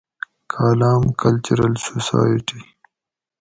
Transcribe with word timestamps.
کالام 0.53 1.03
کلچرل 1.21 1.73
سوسائٹی 1.85 2.61